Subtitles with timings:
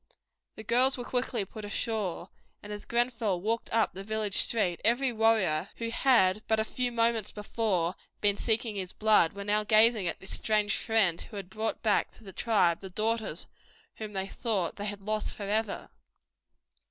[0.55, 2.29] The girls were quickly put ashore,
[2.63, 6.91] and as Grenfell walked up the village street every warrior who had but a few
[6.91, 11.51] moments before been seeking his blood was now gazing at this strange friend who had
[11.51, 13.45] brought back to the tribe the daughters
[13.97, 15.91] whom they thought they had lost for ever.